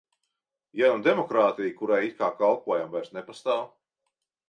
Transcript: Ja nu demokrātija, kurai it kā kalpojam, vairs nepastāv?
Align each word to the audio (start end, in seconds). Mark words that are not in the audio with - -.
Ja 0.79 0.89
nu 0.93 1.03
demokrātija, 1.09 1.75
kurai 1.83 2.01
it 2.09 2.19
kā 2.25 2.33
kalpojam, 2.43 2.91
vairs 2.99 3.17
nepastāv? 3.19 3.73